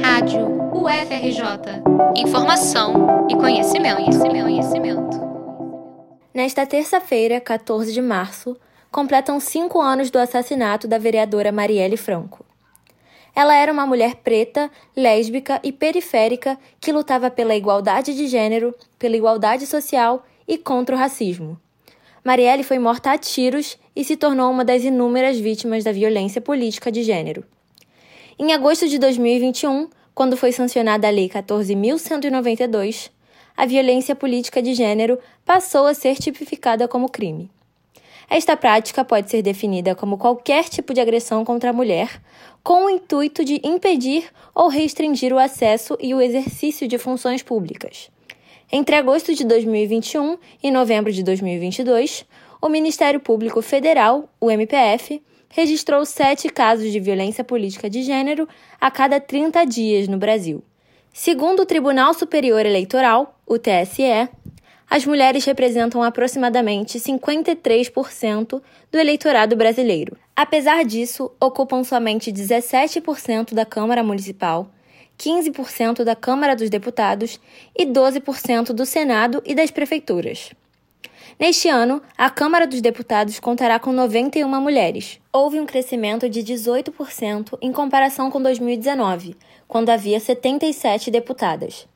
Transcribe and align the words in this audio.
Rádio 0.00 0.46
UFRJ. 0.72 1.82
Informação 2.16 3.26
e 3.30 3.36
conhecimento, 3.36 3.96
conhecimento, 3.96 4.44
conhecimento. 4.44 5.20
Nesta 6.34 6.66
terça-feira, 6.66 7.40
14 7.40 7.92
de 7.92 8.02
março, 8.02 8.56
completam 8.90 9.38
cinco 9.40 9.80
anos 9.80 10.10
do 10.10 10.18
assassinato 10.18 10.86
da 10.86 10.98
vereadora 10.98 11.52
Marielle 11.52 11.96
Franco. 11.96 12.44
Ela 13.34 13.54
era 13.56 13.72
uma 13.72 13.86
mulher 13.86 14.16
preta, 14.16 14.70
lésbica 14.96 15.60
e 15.62 15.72
periférica 15.72 16.58
que 16.80 16.92
lutava 16.92 17.30
pela 17.30 17.54
igualdade 17.54 18.14
de 18.14 18.26
gênero, 18.26 18.74
pela 18.98 19.16
igualdade 19.16 19.66
social 19.66 20.24
e 20.46 20.56
contra 20.58 20.96
o 20.96 20.98
racismo. 20.98 21.60
Marielle 22.24 22.64
foi 22.64 22.78
morta 22.78 23.12
a 23.12 23.18
tiros 23.18 23.78
e 23.94 24.02
se 24.02 24.16
tornou 24.16 24.50
uma 24.50 24.64
das 24.64 24.82
inúmeras 24.82 25.38
vítimas 25.38 25.84
da 25.84 25.92
violência 25.92 26.40
política 26.40 26.90
de 26.90 27.02
gênero. 27.02 27.44
Em 28.38 28.52
agosto 28.52 28.86
de 28.86 28.98
2021, 28.98 29.88
quando 30.14 30.36
foi 30.36 30.52
sancionada 30.52 31.08
a 31.08 31.10
Lei 31.10 31.26
14.192, 31.26 33.10
a 33.56 33.64
violência 33.64 34.14
política 34.14 34.60
de 34.60 34.74
gênero 34.74 35.18
passou 35.42 35.86
a 35.86 35.94
ser 35.94 36.16
tipificada 36.16 36.86
como 36.86 37.08
crime. 37.08 37.50
Esta 38.28 38.54
prática 38.54 39.02
pode 39.02 39.30
ser 39.30 39.40
definida 39.40 39.94
como 39.94 40.18
qualquer 40.18 40.64
tipo 40.64 40.92
de 40.92 41.00
agressão 41.00 41.46
contra 41.46 41.70
a 41.70 41.72
mulher, 41.72 42.20
com 42.62 42.84
o 42.84 42.90
intuito 42.90 43.42
de 43.42 43.58
impedir 43.64 44.30
ou 44.54 44.68
restringir 44.68 45.32
o 45.32 45.38
acesso 45.38 45.96
e 45.98 46.12
o 46.12 46.20
exercício 46.20 46.86
de 46.86 46.98
funções 46.98 47.42
públicas. 47.42 48.10
Entre 48.70 48.96
agosto 48.96 49.34
de 49.34 49.46
2021 49.46 50.36
e 50.62 50.70
novembro 50.70 51.10
de 51.10 51.22
2022, 51.22 52.26
o 52.60 52.68
Ministério 52.68 53.18
Público 53.18 53.62
Federal, 53.62 54.28
o 54.38 54.50
MPF, 54.50 55.22
registrou 55.48 56.04
sete 56.04 56.48
casos 56.48 56.92
de 56.92 57.00
violência 57.00 57.42
política 57.42 57.88
de 57.88 58.02
gênero 58.02 58.48
a 58.80 58.90
cada 58.90 59.20
30 59.20 59.64
dias 59.64 60.08
no 60.08 60.18
Brasil. 60.18 60.62
Segundo 61.12 61.62
o 61.62 61.66
Tribunal 61.66 62.12
Superior 62.12 62.66
Eleitoral, 62.66 63.38
o 63.46 63.58
TSE, 63.58 64.28
as 64.88 65.04
mulheres 65.04 65.44
representam 65.44 66.02
aproximadamente 66.02 66.98
53% 66.98 68.62
do 68.92 68.98
eleitorado 68.98 69.56
brasileiro. 69.56 70.16
Apesar 70.34 70.84
disso, 70.84 71.32
ocupam 71.40 71.82
somente 71.82 72.30
17% 72.30 73.54
da 73.54 73.64
Câmara 73.64 74.02
Municipal, 74.02 74.70
15% 75.18 76.04
da 76.04 76.14
Câmara 76.14 76.54
dos 76.54 76.70
Deputados 76.70 77.40
e 77.76 77.86
12% 77.86 78.72
do 78.72 78.86
Senado 78.86 79.42
e 79.44 79.54
das 79.54 79.70
prefeituras. 79.70 80.50
Neste 81.38 81.68
ano, 81.68 82.00
a 82.16 82.30
Câmara 82.30 82.66
dos 82.66 82.80
Deputados 82.80 83.38
contará 83.38 83.78
com 83.78 83.92
91 83.92 84.48
mulheres. 84.60 85.20
Houve 85.32 85.60
um 85.60 85.66
crescimento 85.66 86.28
de 86.28 86.42
18% 86.42 87.58
em 87.60 87.72
comparação 87.72 88.30
com 88.30 88.40
2019, 88.40 89.36
quando 89.68 89.90
havia 89.90 90.18
77 90.18 91.10
deputadas. 91.10 91.86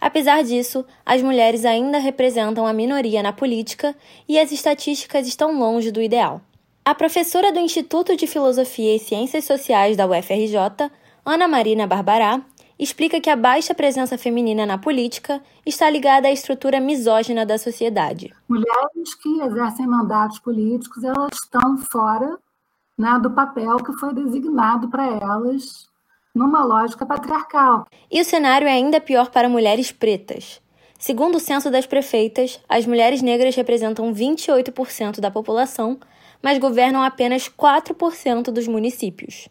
Apesar 0.00 0.44
disso, 0.44 0.84
as 1.04 1.22
mulheres 1.22 1.64
ainda 1.64 1.98
representam 1.98 2.66
a 2.66 2.72
minoria 2.72 3.22
na 3.22 3.32
política 3.32 3.96
e 4.28 4.38
as 4.38 4.52
estatísticas 4.52 5.26
estão 5.26 5.58
longe 5.58 5.90
do 5.90 6.02
ideal. 6.02 6.40
A 6.84 6.94
professora 6.94 7.52
do 7.52 7.58
Instituto 7.58 8.14
de 8.14 8.26
Filosofia 8.26 8.94
e 8.94 9.00
Ciências 9.00 9.44
Sociais 9.44 9.96
da 9.96 10.06
UFRJ, 10.06 10.90
Ana 11.24 11.48
Marina 11.48 11.86
Barbará, 11.86 12.40
explica 12.78 13.20
que 13.20 13.30
a 13.30 13.36
baixa 13.36 13.74
presença 13.74 14.18
feminina 14.18 14.66
na 14.66 14.76
política 14.76 15.42
está 15.64 15.88
ligada 15.88 16.28
à 16.28 16.32
estrutura 16.32 16.80
misógina 16.80 17.46
da 17.46 17.58
sociedade. 17.58 18.34
Mulheres 18.48 19.14
que 19.22 19.40
exercem 19.40 19.86
mandatos 19.86 20.38
políticos, 20.38 21.02
elas 21.02 21.30
estão 21.32 21.78
fora 21.90 22.38
né, 22.98 23.18
do 23.22 23.30
papel 23.30 23.76
que 23.78 23.92
foi 23.94 24.14
designado 24.14 24.88
para 24.88 25.06
elas 25.06 25.86
numa 26.34 26.62
lógica 26.62 27.06
patriarcal. 27.06 27.86
E 28.10 28.20
o 28.20 28.24
cenário 28.24 28.68
é 28.68 28.72
ainda 28.72 29.00
pior 29.00 29.30
para 29.30 29.48
mulheres 29.48 29.90
pretas. 29.90 30.60
Segundo 30.98 31.36
o 31.36 31.40
censo 31.40 31.70
das 31.70 31.86
prefeitas, 31.86 32.60
as 32.68 32.86
mulheres 32.86 33.22
negras 33.22 33.54
representam 33.54 34.12
28% 34.12 35.20
da 35.20 35.30
população, 35.30 35.98
mas 36.42 36.58
governam 36.58 37.02
apenas 37.02 37.48
4% 37.48 38.50
dos 38.50 38.66
municípios. 38.66 39.48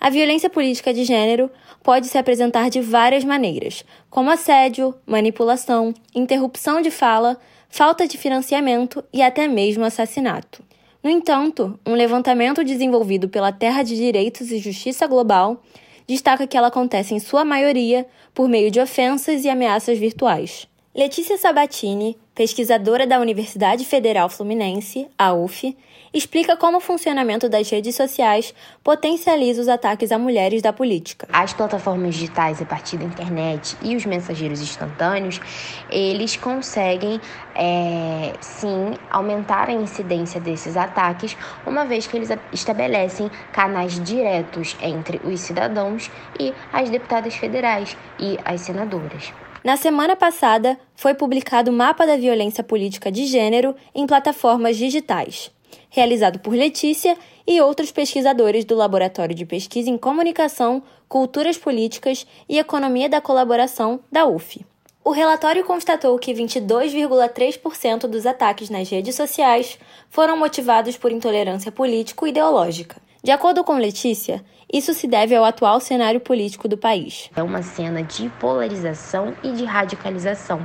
A 0.00 0.10
violência 0.10 0.48
política 0.48 0.94
de 0.94 1.02
gênero 1.04 1.50
pode 1.82 2.06
se 2.06 2.16
apresentar 2.16 2.70
de 2.70 2.80
várias 2.80 3.24
maneiras, 3.24 3.84
como 4.08 4.30
assédio, 4.30 4.94
manipulação, 5.04 5.92
interrupção 6.14 6.80
de 6.80 6.90
fala, 6.90 7.36
falta 7.68 8.06
de 8.06 8.16
financiamento 8.16 9.04
e 9.12 9.20
até 9.22 9.48
mesmo 9.48 9.84
assassinato. 9.84 10.62
No 11.02 11.10
entanto, 11.10 11.78
um 11.86 11.94
levantamento 11.94 12.62
desenvolvido 12.62 13.28
pela 13.28 13.52
Terra 13.52 13.82
de 13.82 13.96
Direitos 13.96 14.52
e 14.52 14.58
Justiça 14.58 15.06
Global 15.06 15.62
destaca 16.06 16.46
que 16.46 16.56
ela 16.56 16.68
acontece 16.68 17.14
em 17.14 17.18
sua 17.18 17.44
maioria 17.44 18.06
por 18.32 18.48
meio 18.48 18.70
de 18.70 18.80
ofensas 18.80 19.44
e 19.44 19.48
ameaças 19.48 19.98
virtuais. 19.98 20.68
Letícia 20.98 21.38
Sabatini, 21.38 22.18
pesquisadora 22.34 23.06
da 23.06 23.20
Universidade 23.20 23.84
Federal 23.84 24.28
Fluminense, 24.28 25.06
a 25.16 25.32
UF, 25.32 25.78
explica 26.12 26.56
como 26.56 26.78
o 26.78 26.80
funcionamento 26.80 27.48
das 27.48 27.70
redes 27.70 27.94
sociais 27.94 28.52
potencializa 28.82 29.62
os 29.62 29.68
ataques 29.68 30.10
a 30.10 30.18
mulheres 30.18 30.60
da 30.60 30.72
política. 30.72 31.28
As 31.32 31.52
plataformas 31.52 32.16
digitais 32.16 32.60
a 32.60 32.64
partir 32.64 32.96
da 32.96 33.04
internet 33.04 33.76
e 33.80 33.94
os 33.94 34.04
mensageiros 34.04 34.60
instantâneos, 34.60 35.40
eles 35.88 36.34
conseguem 36.34 37.20
é, 37.54 38.32
sim 38.40 38.94
aumentar 39.08 39.68
a 39.68 39.72
incidência 39.72 40.40
desses 40.40 40.76
ataques, 40.76 41.36
uma 41.64 41.84
vez 41.84 42.08
que 42.08 42.16
eles 42.16 42.30
estabelecem 42.52 43.30
canais 43.52 44.02
diretos 44.02 44.76
entre 44.82 45.20
os 45.22 45.38
cidadãos 45.38 46.10
e 46.40 46.52
as 46.72 46.90
deputadas 46.90 47.36
federais 47.36 47.96
e 48.18 48.36
as 48.44 48.62
senadoras. 48.62 49.32
Na 49.68 49.76
semana 49.76 50.16
passada, 50.16 50.78
foi 50.96 51.12
publicado 51.12 51.70
o 51.70 51.74
Mapa 51.74 52.06
da 52.06 52.16
Violência 52.16 52.64
Política 52.64 53.12
de 53.12 53.26
Gênero 53.26 53.76
em 53.94 54.06
plataformas 54.06 54.78
digitais 54.78 55.50
realizado 55.90 56.38
por 56.38 56.54
Letícia 56.54 57.14
e 57.46 57.60
outros 57.60 57.92
pesquisadores 57.92 58.64
do 58.64 58.74
Laboratório 58.74 59.34
de 59.34 59.44
Pesquisa 59.44 59.90
em 59.90 59.98
Comunicação, 59.98 60.82
Culturas 61.06 61.58
Políticas 61.58 62.26
e 62.48 62.58
Economia 62.58 63.10
da 63.10 63.20
Colaboração 63.20 64.00
da 64.10 64.26
UF. 64.26 64.64
O 65.04 65.10
relatório 65.10 65.62
constatou 65.62 66.18
que 66.18 66.32
22,3% 66.32 68.06
dos 68.06 68.24
ataques 68.24 68.70
nas 68.70 68.88
redes 68.88 69.16
sociais 69.16 69.78
foram 70.08 70.34
motivados 70.34 70.96
por 70.96 71.12
intolerância 71.12 71.70
político-ideológica. 71.70 73.06
De 73.22 73.32
acordo 73.32 73.64
com 73.64 73.74
Letícia, 73.74 74.44
isso 74.72 74.94
se 74.94 75.08
deve 75.08 75.34
ao 75.34 75.44
atual 75.44 75.80
cenário 75.80 76.20
político 76.20 76.68
do 76.68 76.78
país. 76.78 77.28
É 77.34 77.42
uma 77.42 77.62
cena 77.62 78.00
de 78.02 78.28
polarização 78.38 79.34
e 79.42 79.50
de 79.50 79.64
radicalização. 79.64 80.64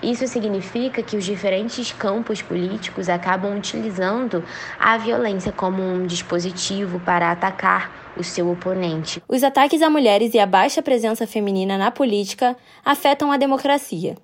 Isso 0.00 0.26
significa 0.28 1.02
que 1.02 1.16
os 1.16 1.24
diferentes 1.24 1.90
campos 1.90 2.40
políticos 2.40 3.08
acabam 3.08 3.56
utilizando 3.56 4.44
a 4.78 4.96
violência 4.98 5.50
como 5.50 5.82
um 5.82 6.06
dispositivo 6.06 7.00
para 7.00 7.32
atacar 7.32 8.12
o 8.16 8.22
seu 8.22 8.48
oponente. 8.50 9.20
Os 9.26 9.42
ataques 9.42 9.82
a 9.82 9.90
mulheres 9.90 10.32
e 10.32 10.38
a 10.38 10.46
baixa 10.46 10.82
presença 10.82 11.26
feminina 11.26 11.76
na 11.76 11.90
política 11.90 12.56
afetam 12.84 13.32
a 13.32 13.36
democracia. 13.36 14.16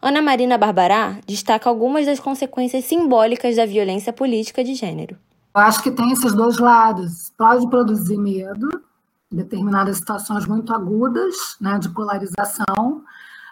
Ana 0.00 0.22
Marina 0.22 0.56
Barbará 0.56 1.18
destaca 1.26 1.68
algumas 1.68 2.06
das 2.06 2.20
consequências 2.20 2.84
simbólicas 2.84 3.56
da 3.56 3.66
violência 3.66 4.12
política 4.12 4.62
de 4.62 4.74
gênero. 4.74 5.16
Eu 5.54 5.60
acho 5.60 5.82
que 5.82 5.90
tem 5.90 6.10
esses 6.12 6.32
dois 6.32 6.58
lados. 6.58 7.30
Pode 7.36 7.68
produzir 7.68 8.16
medo, 8.16 8.68
em 9.30 9.36
determinadas 9.36 9.98
situações 9.98 10.46
muito 10.46 10.72
agudas, 10.72 11.56
né, 11.60 11.78
de 11.78 11.90
polarização, 11.90 13.02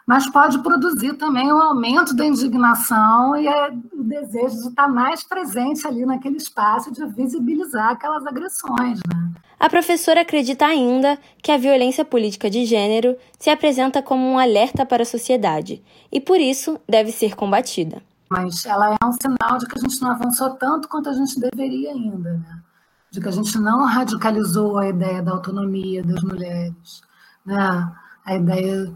mas 0.07 0.29
pode 0.29 0.59
produzir 0.63 1.15
também 1.15 1.53
um 1.53 1.61
aumento 1.61 2.15
da 2.15 2.25
indignação 2.25 3.37
e 3.37 3.47
o 3.93 4.03
desejo 4.03 4.57
de 4.63 4.69
estar 4.69 4.89
mais 4.89 5.23
presente 5.23 5.87
ali 5.87 6.05
naquele 6.05 6.37
espaço, 6.37 6.91
de 6.91 7.05
visibilizar 7.07 7.91
aquelas 7.91 8.27
agressões. 8.27 8.99
Né? 8.99 9.31
A 9.59 9.69
professora 9.69 10.23
acredita 10.23 10.67
ainda 10.67 11.19
que 11.43 11.53
a 11.53 11.59
violência 11.59 12.05
política 12.05 12.49
de 12.49 12.65
gênero 12.65 13.17
se 13.39 13.51
apresenta 13.51 14.03
como 14.03 14.25
um 14.27 14.39
alerta 14.39 14.87
para 14.87 15.03
a 15.03 15.07
sociedade 15.07 15.83
e, 16.11 16.19
por 16.19 16.41
isso, 16.41 16.81
deve 16.89 17.13
ser 17.13 17.37
combatida 17.37 18.03
mas 18.31 18.65
ela 18.65 18.95
é 18.95 19.05
um 19.05 19.13
sinal 19.13 19.59
de 19.59 19.67
que 19.67 19.77
a 19.77 19.81
gente 19.81 20.01
não 20.01 20.13
avançou 20.13 20.51
tanto 20.51 20.89
quanto 20.89 21.09
a 21.09 21.13
gente 21.13 21.41
deveria 21.41 21.91
ainda, 21.91 22.35
né? 22.35 22.63
de 23.11 23.21
que 23.21 23.29
a 23.29 23.33
gente 23.33 23.59
não 23.59 23.85
radicalizou 23.85 24.79
a 24.79 24.89
ideia 24.89 25.21
da 25.21 25.33
autonomia 25.33 26.03
das 26.05 26.23
mulheres, 26.23 27.03
né? 27.45 27.93
a 28.25 28.37
ideia 28.37 28.93